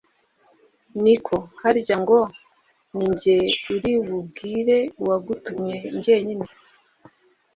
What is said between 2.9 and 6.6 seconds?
ninjye uribubwire uwagutumye njyenyine!